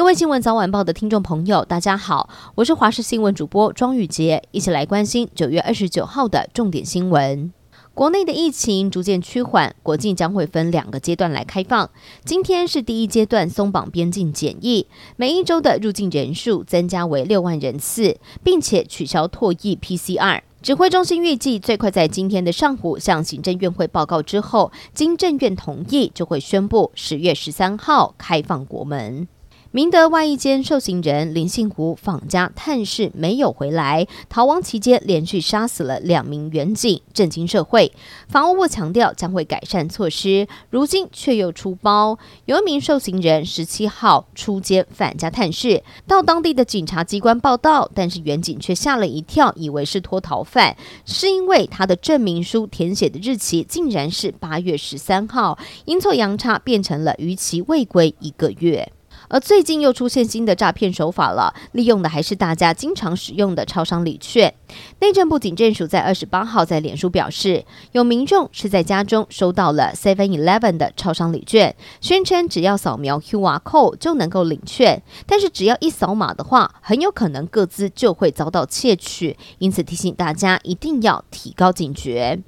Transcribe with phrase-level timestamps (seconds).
[0.00, 7.52] 各位新闻早晚报的听众朋友，大家好，我是华视新闻主播庄宇杰，一起来关心九月二十九号的重点新闻。
[7.92, 11.90] 国内的疫情逐渐趋缓，国境将会分两个阶段来开放。
[12.24, 14.86] 今天是第一阶段松绑边境检疫，
[15.16, 20.40] 每一周的入境人数增加为六万人次，并且取消唾液 PCR。
[20.62, 29.28] 指挥中心预计最快在今天的上午向行政院会报告之后，经政院同意，就会宣布十月十三号开放国门。
[29.72, 37.92] 明德外一间受刑人林姓胡访家探视没有回来，逃亡期间连续杀死了两名员警，震惊社会。
[38.26, 42.18] 法务部强调将会改善措施，如今却又出包。
[42.46, 58.90] 有一名受刑人十七号出监返家探视，到当地的警察机关报到，但是员警却吓了一跳，以为是脱逃犯，是因为他的证明书填写的日期竟然是八月十三号，阴错阳差变成了逾期未归一个月。
[59.30, 64.52] 而最近又出现新的诈骗手法了，利用的还是大家经常使用的超商礼券。
[64.98, 82.40] 内政部警政署在二十八号在脸书表示，有民众是在家中收到了 Seven Eleven 的超商礼券，宣称只要扫描 QR code 就能够领券，但是只要一扫码的话，很有可能各自就会遭到窃取，因此提醒大家一定要提高警觉。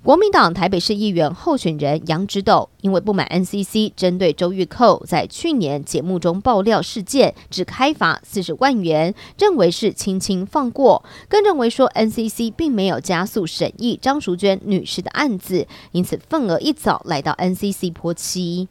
[0.00, 18.68] 国民党台北市议员候选人杨植斗因为不满 NCC 针对周玉蔻在去年节目中爆料事件只开罚四十万元，认为是轻轻放过，更认为说 NCC 并没有加速审议张淑娟女士的案子，因此份额一早来到 NCC 泼漆。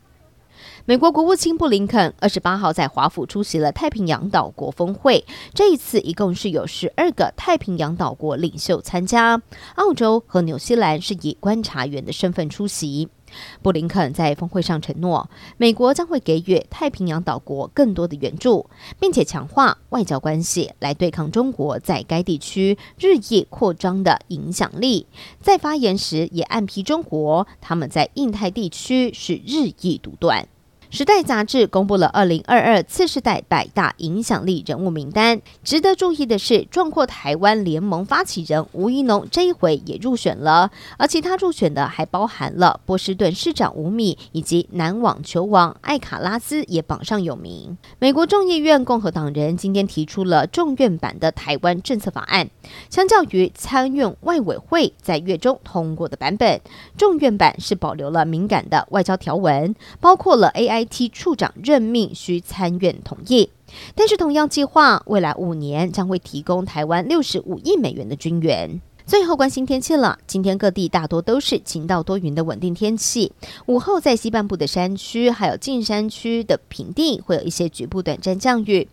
[0.85, 9.41] 美国国务卿布林肯二十八号在华府出席了太平洋岛国峰会，这一次一共是有十二个太平洋岛国领袖参加，
[9.75, 13.09] 澳洲和纽西兰是以观察员的身份出席。
[13.61, 25.07] 布林肯在峰会上承诺，美国将会给予太平洋岛国更多的援助，并且强化外交关系来对抗中国在该地区日益扩张的影响力。
[25.41, 30.47] 在发言时也暗批中国，他们在印太地区是日益独断。
[30.97, 35.39] 时代杂志公布了二零二二次世代百大影响力人物名单。
[35.63, 47.77] 值得注意的是，壮阔台湾联盟发起人吴怡农这一回也入选了，而其他入选的还包含了波士顿市长吴米以及男网球王艾卡拉斯也榜上有名。
[47.99, 52.49] 美国众议院共和党人今天提出了众院版的台湾政策法案，
[52.89, 56.59] 相较于参院外委会在月中通过的版本，
[56.97, 60.86] 众院版是保留了敏感的外交条文，包括了 AI。
[60.89, 63.49] IT 处长任命需参院同意，
[63.95, 68.81] 但是同样计划未来五年将会提供台湾六十五亿美元的军援。
[69.07, 73.31] 最后关心天气了，今天各地大多都是晴到多云的稳定天气。
[73.67, 78.85] 午后在西半部的山区还有近山区的平地会有一些局部短暂降雨，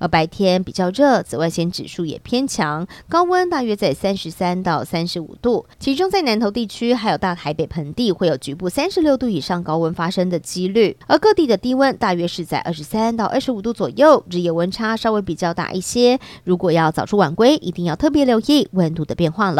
[0.00, 5.64] 而白天比较热，紫外线指数也偏强，高温大约在三十三到三十五度。
[5.78, 16.18] 其中在南投地区还有大台北盆地会有局部三十六度以上高温发生的几率，而各地的低温大约是在二十三到二十五度左右，日夜温差稍微比较大一些。
[16.42, 19.59] 如果要早出晚归，一定要特别留意温度的变化了。